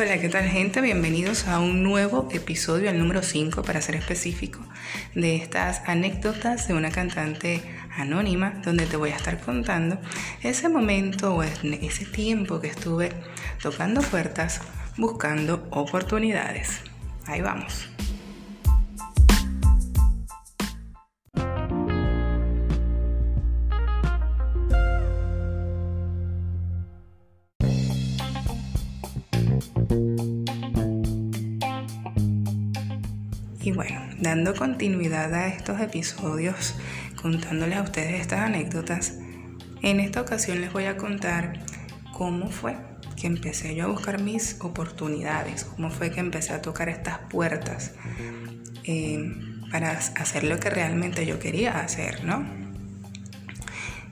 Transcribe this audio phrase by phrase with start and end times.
[0.00, 0.80] Hola, ¿qué tal gente?
[0.80, 4.60] Bienvenidos a un nuevo episodio, el número 5 para ser específico,
[5.16, 7.60] de estas anécdotas de una cantante
[7.96, 9.98] anónima, donde te voy a estar contando
[10.40, 13.10] ese momento o ese tiempo que estuve
[13.60, 14.60] tocando puertas
[14.96, 16.78] buscando oportunidades.
[17.26, 17.97] Ahí vamos.
[33.68, 36.74] Y bueno, dando continuidad a estos episodios,
[37.20, 39.18] contándoles a ustedes estas anécdotas,
[39.82, 41.66] en esta ocasión les voy a contar
[42.14, 42.78] cómo fue
[43.14, 47.92] que empecé yo a buscar mis oportunidades, cómo fue que empecé a tocar estas puertas
[48.84, 49.34] eh,
[49.70, 52.46] para hacer lo que realmente yo quería hacer, ¿no?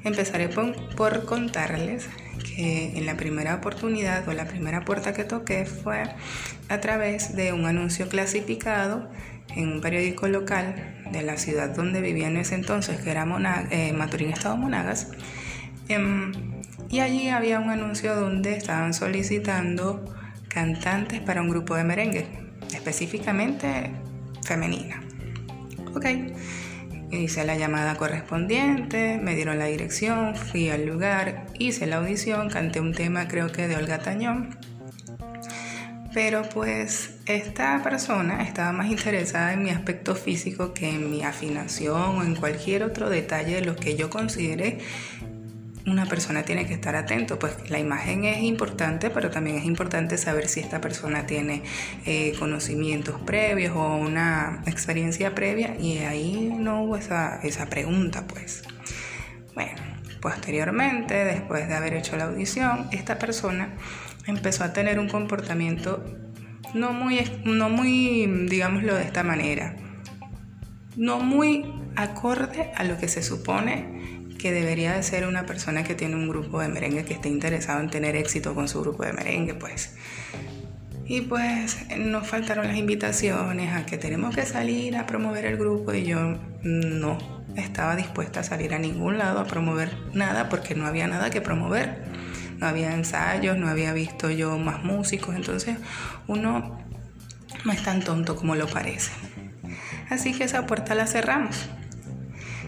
[0.05, 2.11] Empezaré por contarles
[2.45, 6.03] que en la primera oportunidad o la primera puerta que toqué fue
[6.69, 9.09] a través de un anuncio clasificado
[9.57, 10.75] en un periódico local
[11.11, 13.27] de la ciudad donde vivía en ese entonces, que era
[13.71, 15.09] eh, Maturín, Estado Monagas.
[15.89, 16.33] Em,
[16.89, 20.15] y allí había un anuncio donde estaban solicitando
[20.49, 22.27] cantantes para un grupo de merengue,
[22.75, 23.91] específicamente
[24.45, 25.03] femenina.
[25.95, 26.07] Ok,
[27.11, 32.81] hice la llamada correspondiente, me dieron la dirección, fui al lugar, hice la audición, canté
[32.81, 34.57] un tema creo que de Olga Tañón
[36.17, 42.17] pero pues esta persona estaba más interesada en mi aspecto físico que en mi afinación
[42.17, 44.79] o en cualquier otro detalle de lo que yo considere
[45.85, 50.17] una persona tiene que estar atento, pues la imagen es importante, pero también es importante
[50.17, 51.63] saber si esta persona tiene
[52.07, 58.63] eh, conocimientos previos o una experiencia previa y ahí no hubo esa, esa pregunta, pues.
[59.55, 59.83] Bueno,
[60.23, 63.75] posteriormente, después de haber hecho la audición, esta persona
[64.27, 66.05] empezó a tener un comportamiento
[66.75, 69.77] no muy, no muy, digámoslo de esta manera,
[70.97, 71.65] no muy
[71.95, 73.97] acorde a lo que se supone
[74.39, 77.81] que debería de ser una persona que tiene un grupo de merengue, que esté interesado
[77.81, 79.95] en tener éxito con su grupo de merengue, pues.
[81.07, 85.95] Y pues nos faltaron las invitaciones a que tenemos que salir a promover el grupo
[85.95, 87.19] y yo no
[87.57, 91.41] estaba dispuesta a salir a ningún lado a promover nada porque no había nada que
[91.41, 92.05] promover
[92.59, 95.79] no había ensayos, no había visto yo más músicos, entonces
[96.27, 96.79] uno
[97.65, 99.13] no es tan tonto como lo parece.
[100.09, 101.69] Así que esa puerta la cerramos.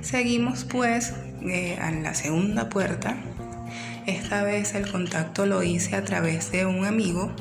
[0.00, 3.16] Seguimos pues eh, en la segunda puerta.
[4.06, 7.34] Esta vez el contacto lo hice a través de un amigo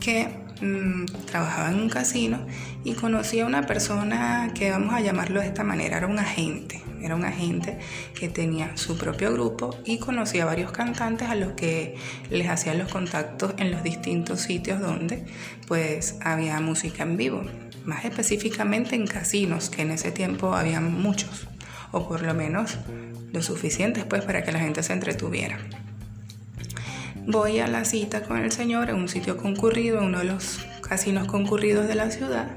[0.00, 0.28] que
[0.60, 2.46] mm, trabajaba en un casino
[2.84, 6.83] y conocí a una persona que vamos a llamarlo de esta manera, era un agente
[7.04, 7.78] era un agente
[8.18, 11.96] que tenía su propio grupo y conocía a varios cantantes a los que
[12.30, 15.26] les hacía los contactos en los distintos sitios donde
[15.66, 17.42] pues había música en vivo,
[17.84, 21.46] más específicamente en casinos, que en ese tiempo había muchos,
[21.92, 22.78] o por lo menos
[23.32, 25.58] lo suficientes pues para que la gente se entretuviera.
[27.26, 30.58] Voy a la cita con el señor en un sitio concurrido, en uno de los
[30.86, 32.56] casinos concurridos de la ciudad,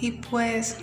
[0.00, 0.76] y pues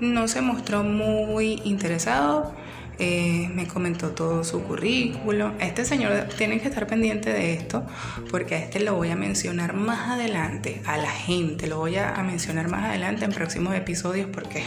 [0.00, 2.54] no se mostró muy interesado.
[2.98, 5.52] Eh, me comentó todo su currículo.
[5.60, 7.84] A este señor tienen que estar pendiente de esto
[8.30, 12.14] porque a este lo voy a mencionar más adelante, a la gente lo voy a,
[12.22, 14.62] mencionar más adelante en próximos episodios porque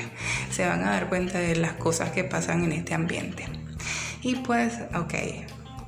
[0.51, 3.45] se van a dar cuenta de las cosas que pasan en este ambiente.
[4.21, 5.15] Y pues, ok,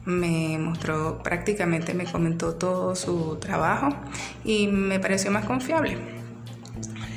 [0.06, 3.90] me mostró prácticamente, me comentó todo su trabajo
[4.44, 6.21] y me pareció más confiable.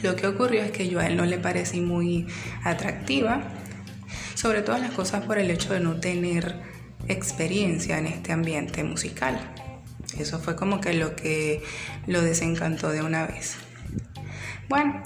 [0.05, 2.27] Lo que ocurrió es que yo a él no le parecí muy
[2.63, 3.43] atractiva,
[4.35, 6.61] sobre todas las cosas por el hecho de no tener
[7.09, 9.41] experiencia en este ambiente musical.
[10.19, 11.63] Eso fue como que lo que
[12.07, 13.57] lo desencantó de una vez.
[14.69, 15.03] Bueno,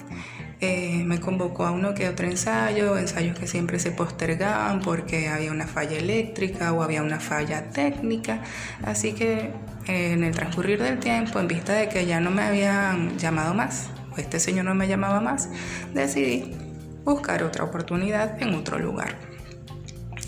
[0.59, 5.53] eh, me convocó a uno que otro ensayo, ensayos que siempre se postergaban porque había
[5.53, 8.41] una falla eléctrica o había una falla técnica.
[8.83, 9.53] Así que
[9.87, 13.53] eh, en el transcurrir del tiempo, en vista de que ya no me habían llamado
[13.53, 15.49] más, este señor no me llamaba más,
[15.93, 16.55] decidí
[17.03, 19.17] buscar otra oportunidad en otro lugar.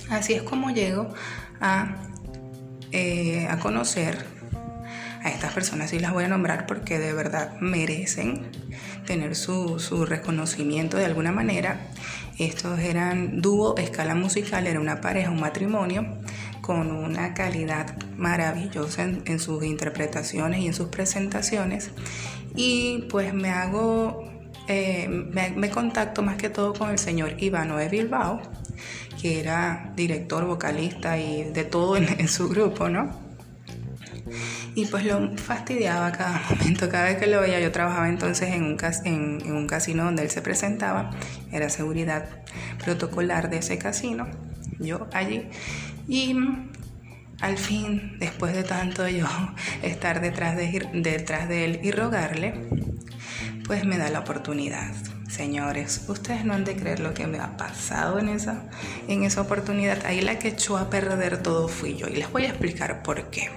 [0.09, 1.13] Así es como llego
[1.59, 1.95] a,
[2.91, 4.25] eh, a conocer
[5.23, 8.49] a estas personas y las voy a nombrar porque de verdad merecen
[9.05, 11.79] tener su, su, reconocimiento de alguna manera.
[12.39, 16.17] Estos eran dúo, escala musical, era una pareja, un matrimonio
[16.61, 21.91] con una calidad maravillosa en, sus interpretaciones y en sus presentaciones.
[22.55, 24.29] Y pues me hago,
[24.67, 28.41] eh, me, contacto más que todo con el señor Ivano de Bilbao,
[29.21, 33.31] que era director, vocalista y de todo en, su grupo, ¿no?
[34.75, 37.59] y pues lo fastidiaba cada momento, cada vez que lo veía.
[37.59, 41.09] Yo trabajaba entonces en un, en un casino donde él se presentaba,
[41.51, 42.29] era seguridad
[42.83, 44.27] protocolar de ese casino,
[44.79, 45.47] yo allí.
[46.07, 46.35] Y
[47.39, 49.27] al fin, después de tanto yo
[49.81, 52.53] estar detrás de, detrás de él y rogarle,
[53.65, 54.93] pues me da la oportunidad.
[55.27, 58.69] Señores, ustedes no han de creer lo que me ha pasado en esa,
[59.07, 60.05] en esa oportunidad.
[60.05, 63.29] Ahí la que echó a perder todo fui yo y les voy a explicar por
[63.29, 63.49] qué.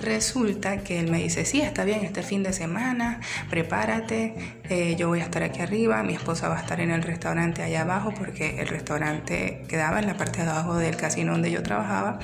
[0.00, 3.20] Resulta que él me dice, sí, está bien, este fin de semana,
[3.50, 4.34] prepárate,
[4.70, 7.62] eh, yo voy a estar aquí arriba, mi esposa va a estar en el restaurante
[7.62, 11.62] allá abajo, porque el restaurante quedaba en la parte de abajo del casino donde yo
[11.62, 12.18] trabajaba.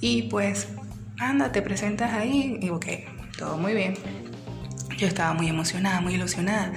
[0.00, 0.68] Y pues,
[1.20, 2.86] anda, te presentas ahí y ok,
[3.36, 3.94] todo muy bien.
[4.96, 6.72] Yo estaba muy emocionada, muy ilusionada.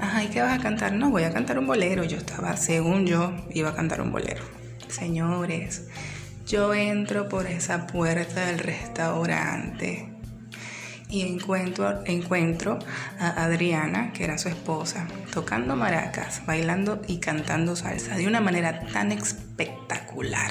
[0.00, 0.92] Ajá, ¿y qué vas a cantar?
[0.92, 2.04] No, voy a cantar un bolero.
[2.04, 4.44] Yo estaba, según yo, iba a cantar un bolero.
[4.86, 5.88] Señores,
[6.46, 10.10] yo entro por esa puerta del restaurante
[11.08, 12.78] y encuentro,
[13.18, 18.80] a Adriana, que era su esposa, tocando maracas, bailando y cantando salsa de una manera
[18.92, 20.50] tan espectacular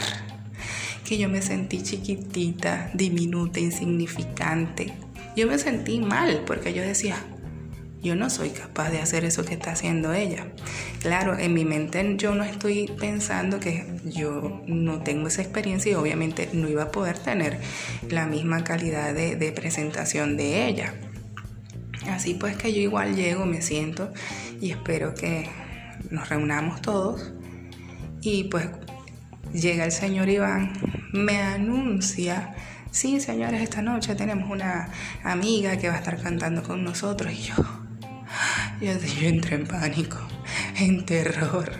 [1.03, 4.93] que yo me sentí chiquitita, diminuta, insignificante.
[5.35, 7.17] Yo me sentí mal porque yo decía,
[8.03, 10.47] yo no soy capaz de hacer eso que está haciendo ella.
[11.01, 15.95] Claro, en mi mente yo no estoy pensando que yo no tengo esa experiencia y
[15.95, 17.59] obviamente no iba a poder tener
[18.09, 20.93] la misma calidad de, presentación de ella.
[22.09, 24.11] Así pues que yo igual llego, me siento
[24.59, 25.49] y espero que
[26.09, 27.31] nos reunamos todos
[28.21, 28.67] y pues
[29.53, 30.73] llega el señor Iván,
[31.13, 32.53] me anuncia
[32.93, 34.89] sí, señores, esta noche tenemos una
[35.23, 37.33] amiga que va a estar cantando con nosotros.
[37.33, 37.55] Y yo,
[38.83, 40.17] yo, entré en pánico,
[40.77, 41.71] en terror.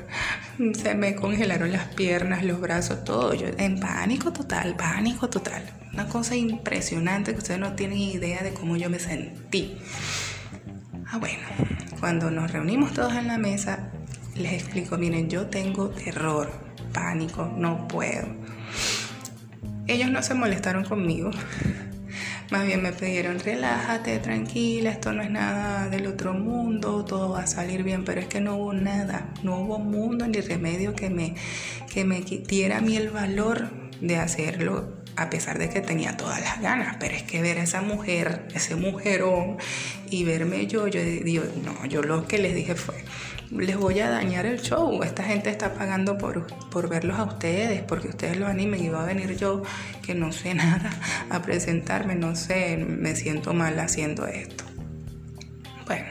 [0.74, 3.34] Se me congelaron las piernas, los brazos, todo.
[3.34, 5.64] Yo en pánico total, pánico total.
[5.94, 9.78] Una cosa impresionante que ustedes no tienen idea de cómo yo me sentí.
[11.08, 11.44] Ah, bueno,
[12.00, 13.92] cuando nos reunimos todos en la mesa,
[14.36, 16.52] les explico, miren, yo tengo terror,
[16.94, 18.28] pánico, no puedo.
[19.88, 21.32] Ellos no se molestaron conmigo.
[22.54, 27.42] Más bien me pidieron, relájate, tranquila, esto no es nada del otro mundo, todo va
[27.42, 31.10] a salir bien, pero es que no hubo nada, no hubo mundo ni remedio que
[31.10, 31.34] me,
[31.92, 33.70] que me diera a mí el valor
[34.02, 37.64] de hacerlo, a pesar de que tenía todas las ganas, pero es que ver a
[37.64, 39.58] esa mujer, ese mujerón,
[40.10, 42.96] y verme yo, yo digo, no, yo lo que les dije fue,
[43.52, 45.04] les voy a dañar el show.
[45.04, 49.04] Esta gente está pagando por, por verlos a ustedes, porque ustedes lo animen y va
[49.04, 49.64] a venir yo
[50.02, 50.92] que no sé nada
[51.30, 54.64] a presentarme, no sé, me siento mal haciendo esto.
[55.86, 56.06] Bueno,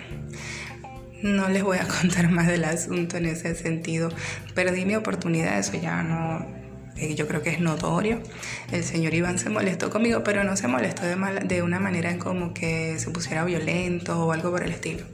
[1.22, 4.10] no les voy a contar más del asunto en ese sentido.
[4.54, 6.46] Perdí mi oportunidad, eso ya no,
[6.96, 8.20] yo creo que es notorio.
[8.70, 12.54] El señor Iván se molestó conmigo, pero no se molestó de, de una manera como
[12.54, 15.04] que se pusiera violento o algo por el estilo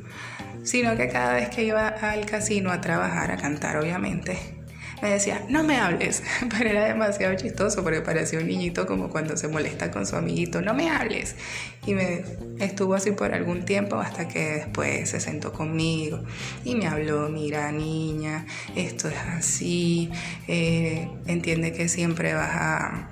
[0.64, 4.57] sino que cada vez que iba al casino a trabajar, a cantar obviamente,
[5.02, 6.22] me decía, no me hables,
[6.56, 10.60] pero era demasiado chistoso porque parecía un niñito como cuando se molesta con su amiguito,
[10.60, 11.36] no me hables.
[11.86, 12.24] Y me
[12.58, 16.22] estuvo así por algún tiempo hasta que después se sentó conmigo
[16.64, 18.46] y me habló, mira niña,
[18.76, 20.10] esto es así,
[20.46, 23.08] eh, entiende que siempre vas a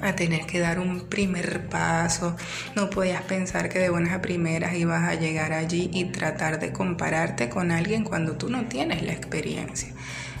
[0.00, 2.36] a tener que dar un primer paso.
[2.74, 6.72] No podías pensar que de buenas a primeras ibas a llegar allí y tratar de
[6.72, 9.88] compararte con alguien cuando tú no tienes la experiencia.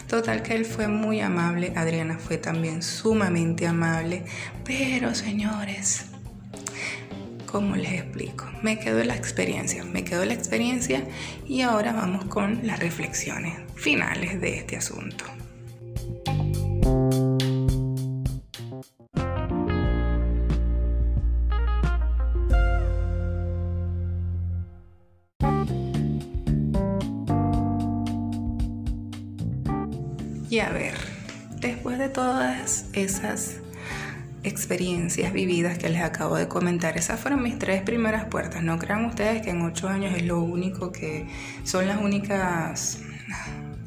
[0.08, 4.24] Total que él fue muy amable, Adriana fue también sumamente amable,
[4.64, 6.06] pero señores,
[7.46, 8.46] ¿cómo les explico?
[8.62, 11.02] Me quedó la experiencia, me quedó la experiencia
[11.46, 15.24] y ahora vamos con las reflexiones finales de este asunto.
[30.56, 30.94] Y a ver,
[31.60, 33.56] después de todas esas
[34.42, 38.62] experiencias vividas que les acabo de comentar, esas fueron mis tres primeras puertas.
[38.62, 41.26] No crean ustedes que en ocho años es lo único que
[41.64, 43.00] son las únicas,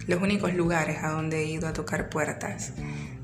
[0.05, 2.73] los únicos lugares a donde he ido a tocar puertas.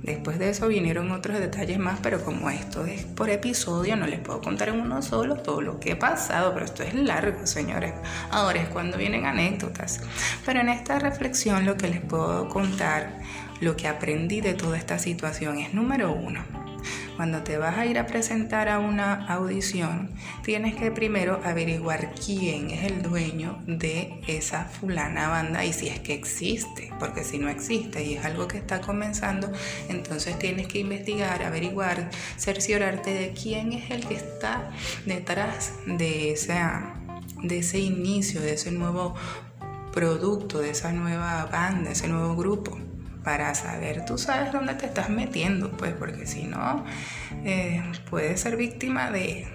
[0.06, 4.20] Después de eso vinieron otros detalles más, pero como esto es por episodio, no les
[4.20, 7.92] puedo contar en uno solo todo lo que he pasado, pero esto es largo, señores.
[8.30, 10.02] Ahora es cuando vienen anécdotas.
[10.46, 13.18] Pero en esta reflexión lo que les puedo contar,
[13.62, 16.46] lo que aprendí de toda esta situación es número uno.
[17.16, 20.12] Cuando te vas a ir a presentar a una audición,
[20.44, 26.00] tienes que primero averiguar quién es el dueño de esa fulana banda y si es
[26.00, 29.52] que existe, porque si no existe y es algo que está comenzando,
[29.90, 34.72] entonces tienes que investigar, averiguar, cerciorarte de quién es el que está
[35.06, 36.96] detrás de esa
[37.42, 39.14] de ese inicio, de ese nuevo
[39.94, 42.78] producto, de esa nueva banda, ese nuevo grupo
[43.25, 46.86] para saber, tú sabes dónde te estás metiendo, pues, porque si no,
[47.44, 49.48] eh, puedes ser víctima de,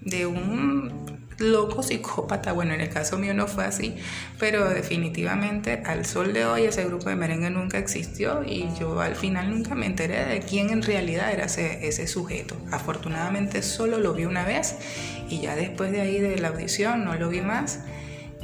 [0.00, 2.52] de un loco psicópata.
[2.52, 3.96] Bueno, en el caso mío no fue así,
[4.38, 9.14] pero definitivamente al sol de hoy ese grupo de merengue nunca existió y yo al
[9.14, 12.56] final nunca me enteré de quién en realidad era ese, ese sujeto.
[12.70, 14.76] Afortunadamente solo lo vi una vez
[15.28, 17.80] y ya después de ahí de la audición no lo vi más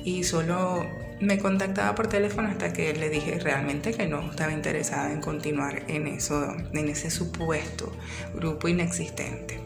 [0.05, 0.87] y solo
[1.21, 5.83] me contactaba por teléfono hasta que le dije realmente que no estaba interesada en continuar
[5.89, 7.93] en eso, en ese supuesto
[8.35, 9.61] grupo inexistente.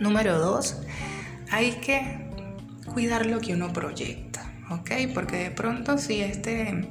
[0.00, 0.82] Número dos,
[1.50, 2.26] hay que
[2.92, 4.90] cuidar lo que uno proyecta, ¿ok?
[5.14, 6.88] Porque de pronto si este,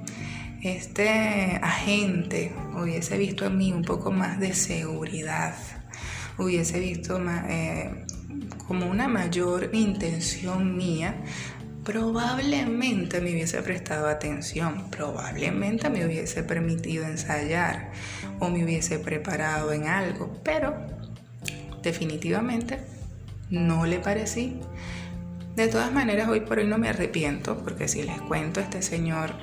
[0.61, 5.55] este agente hubiese visto en mí un poco más de seguridad,
[6.37, 8.05] hubiese visto eh,
[8.67, 11.15] como una mayor intención mía,
[11.83, 17.91] probablemente me hubiese prestado atención, probablemente me hubiese permitido ensayar
[18.39, 20.75] o me hubiese preparado en algo, pero
[21.81, 22.79] definitivamente
[23.49, 24.59] no le parecí.
[25.55, 29.33] De todas maneras, hoy por hoy no me arrepiento, porque si les cuento, este señor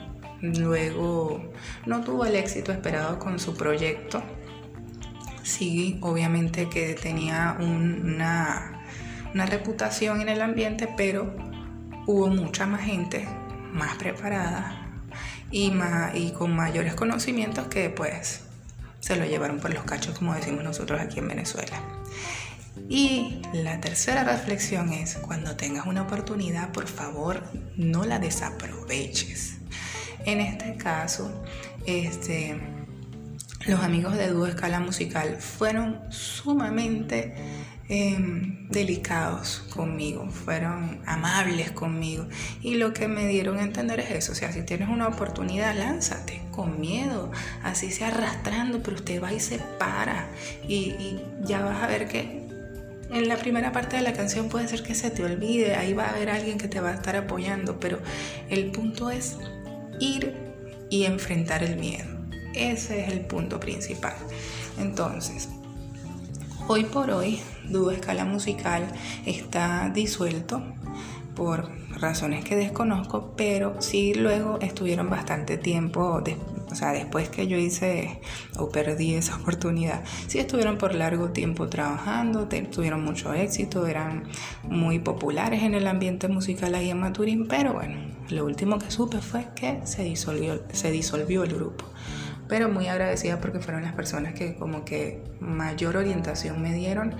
[0.41, 1.53] luego
[1.87, 4.23] no tuvo el éxito esperado con su proyecto.
[5.43, 8.83] Sí, obviamente que tenía una,
[9.35, 11.35] una reputación en el ambiente, pero
[12.07, 13.29] hubo mucha más gente
[13.73, 14.83] más preparada
[15.51, 15.73] y,
[16.15, 18.43] y con mayores conocimientos que pues
[19.01, 21.81] se lo llevaron por los cachos como decimos nosotros aquí en Venezuela.
[22.89, 27.43] Y la tercera reflexión es, cuando tengas una oportunidad, por favor,
[27.77, 29.57] no la desaproveches.
[30.25, 31.43] En este caso,
[31.87, 32.61] este,
[33.67, 37.35] los amigos de Dúo Escala Musical fueron sumamente
[37.89, 42.27] Em, delicados conmigo, fueron amables conmigo.
[42.61, 45.77] Y lo que me dieron a entender es eso, o sea, si tienes una oportunidad,
[45.77, 47.31] lánzate con miedo,
[47.63, 50.29] así sea arrastrando, pero usted va y se para
[50.67, 52.45] y, y ya vas a ver que
[53.11, 56.07] en la primera parte de la canción puede ser que se te olvide, ahí va
[56.07, 58.01] a haber alguien que te va a estar apoyando, pero
[58.49, 59.37] el punto es
[60.01, 60.35] ir
[60.91, 62.17] y enfrentar el miedo.
[62.55, 64.17] Ese es el punto principal.
[64.79, 65.49] Entonces,
[66.69, 68.89] Hoy por hoy, Dúo Escala Musical
[69.25, 70.65] está disuelto
[71.37, 76.21] por razones que desconozco, pero sí luego estuvieron bastante tiempo,
[76.69, 78.21] o sea, después que yo hice
[78.59, 84.25] o perdí esa oportunidad, sí estuvieron por largo tiempo trabajando, tuvieron mucho éxito, eran
[84.65, 87.97] muy populares en el ambiente musical ahí en Maturín, pero bueno,
[88.29, 91.85] lo último que supe fue que se disolvió, se disolvió el grupo
[92.49, 97.15] pero muy agradecida porque fueron las personas que como que mayor orientación me dieron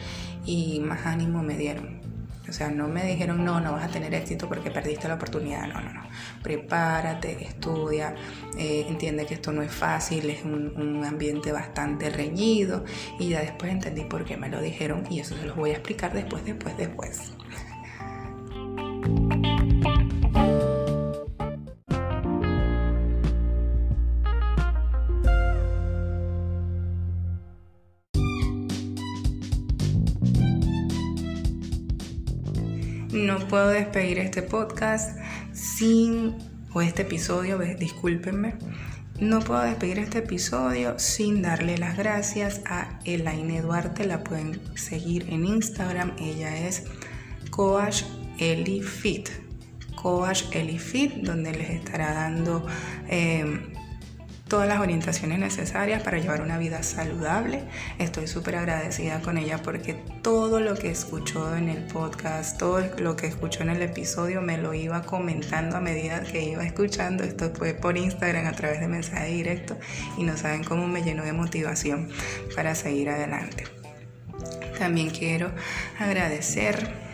[0.45, 2.07] y más ánimo me dieron.
[2.49, 5.67] O sea, no me dijeron, no, no vas a tener éxito porque perdiste la oportunidad.
[5.67, 6.03] No, no, no.
[6.43, 8.15] Prepárate, estudia,
[8.57, 12.85] eh, entiende que esto no es fácil, es un, un, ambiente bastante reñido.
[13.19, 15.75] Y ya después entendí por qué me lo dijeron y eso se los voy a
[15.75, 17.33] explicar después, después, después.
[33.17, 35.19] No puedo despedir este podcast
[35.53, 36.37] sin,
[36.73, 38.55] o este episodio, discúlpenme,
[39.19, 45.27] no puedo despedir este episodio sin darle las gracias a Elaine Duarte, la pueden seguir
[45.31, 46.85] en Instagram, ella es
[47.51, 48.03] Coach
[48.39, 49.31] Elifit,
[49.95, 52.67] Coach Elifit, donde les estará dando...
[53.09, 53.76] Eh,
[54.49, 57.65] todas las orientaciones necesarias para llevar una vida saludable.
[57.99, 63.17] Estoy súper agradecida con ella porque todo lo que escuchó en el podcast, todo lo
[63.17, 67.25] que escuchó en el episodio me lo iba comentando a medida que iba escuchando.
[67.25, 69.77] Esto fue por Instagram a través de mensaje directo
[70.17, 72.09] y no saben cómo me llenó de motivación
[72.55, 73.65] para seguir adelante.
[74.79, 75.51] También quiero
[75.99, 77.06] agradecer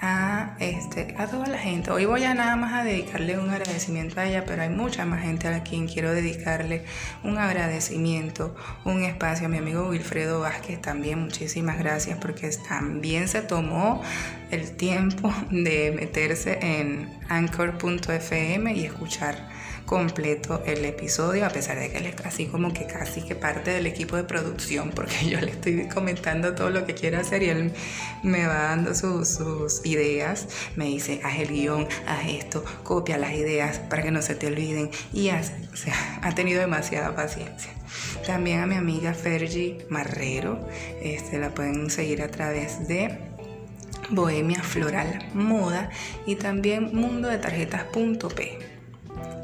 [0.00, 1.90] a, este, a toda la gente.
[1.90, 5.22] Hoy voy a nada más a dedicarle un agradecimiento a ella, pero hay mucha más
[5.22, 6.84] gente a quien quiero dedicarle
[7.22, 9.46] un agradecimiento, un espacio.
[9.46, 14.02] A mi amigo Wilfredo Vázquez también, muchísimas gracias porque también se tomó
[14.50, 19.48] el tiempo de meterse en anchor.fm y escuchar
[19.88, 23.70] completo el episodio, a pesar de que él es así como que casi que parte
[23.70, 27.48] del equipo de producción, porque yo le estoy comentando todo lo que quiero hacer y
[27.48, 27.72] él
[28.22, 33.78] me va dando sus, ideas, me dice, haz el guion, haz esto, copia las ideas
[33.78, 37.72] para que no se te olviden y ha tenido demasiada paciencia.
[38.26, 40.68] También a mi amiga Fergie Marrero,
[41.02, 43.27] este, la pueden seguir a través de
[44.10, 45.90] Bohemia Floral Moda
[46.26, 48.58] y también Mundo de Tarjetas.p.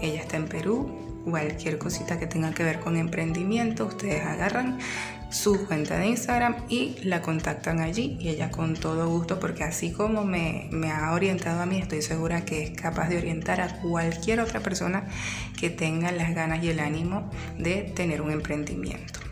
[0.00, 4.78] Ella está en Perú, cualquier cosita que tenga que ver con emprendimiento, ustedes agarran
[5.30, 9.90] su cuenta de Instagram y la contactan allí y ella con todo gusto porque así
[9.90, 13.80] como me, me, ha orientado a mí estoy segura que es capaz de orientar a
[13.80, 15.08] cualquier otra persona
[15.58, 19.23] que tenga las ganas y el ánimo de tener un emprendimiento.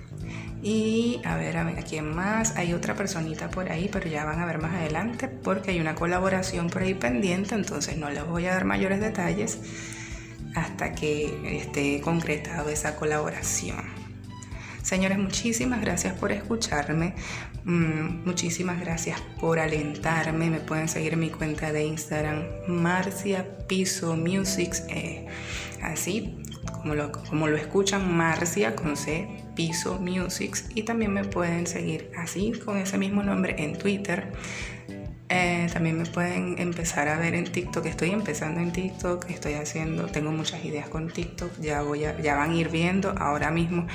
[0.62, 2.56] Y a ver, a ver, ¿a quién más?
[2.56, 5.96] Hay otra personita por ahí, pero ya van a ver más adelante porque hay una
[5.96, 9.58] colaboración por ahí pendiente, entonces no les voy a dar mayores detalles
[10.54, 14.02] hasta que esté concretado esa colaboración.
[14.82, 17.14] Señores, muchísimas gracias por escucharme,
[17.64, 20.50] mm, muchísimas gracias por alentarme.
[20.50, 25.26] Me pueden seguir en mi cuenta de Instagram, Marcia Piso Music, eh,
[25.82, 26.36] así
[26.72, 30.56] como lo, como lo escuchan, Marcia con C, Piso Music.
[30.74, 34.32] Y también me pueden seguir así con ese mismo nombre en Twitter.
[35.28, 37.86] Eh, también me pueden empezar a ver en TikTok.
[37.86, 41.58] Estoy empezando en TikTok, estoy haciendo, tengo muchas ideas con TikTok.
[41.58, 43.14] Ya voy a, ya van a ir viendo.
[43.16, 43.86] Ahora mismo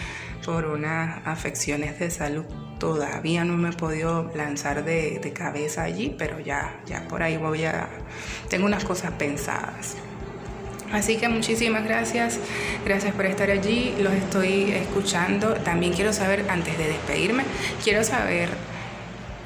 [0.43, 2.45] por unas afecciones de salud
[2.79, 7.37] todavía no me he podido lanzar de, de cabeza allí, pero ya, ya por ahí
[7.37, 7.89] voy a,
[8.49, 9.97] tengo unas cosas pensadas.
[10.91, 12.39] Así que muchísimas gracias,
[12.85, 15.53] gracias por estar allí, los estoy escuchando.
[15.55, 17.43] También quiero saber, antes de despedirme,
[17.83, 18.49] quiero saber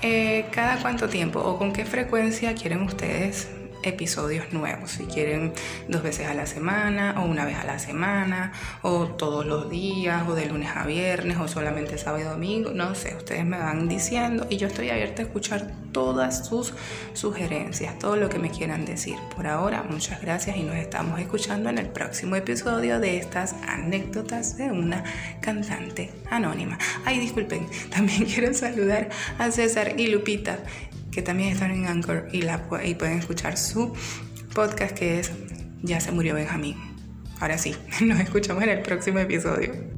[0.02, 3.48] eh, cada cuánto tiempo o con qué frecuencia quieren ustedes
[3.84, 5.54] episodios nuevos, si quieren
[5.88, 10.28] dos veces a la semana o una vez a la semana o todos los días
[10.28, 13.88] o de lunes a viernes o solamente sábado y domingo, no sé, ustedes me van
[13.88, 16.74] diciendo y yo estoy abierta a escuchar todas sus
[17.14, 19.16] sugerencias, todo lo que me quieran decir.
[19.36, 24.58] Por ahora, muchas gracias y nos estamos escuchando en el próximo episodio de estas anécdotas
[24.58, 25.04] de una
[25.42, 26.78] cantante anónima.
[27.06, 30.60] Ay, disculpen, también quiero saludar a César y Lupita
[31.12, 33.94] que también están en Anchor y, la, y pueden escuchar su
[34.54, 35.32] podcast que es
[35.82, 36.78] Ya se murió Benjamín.
[37.40, 39.91] Ahora sí, nos escuchamos en el próximo episodio.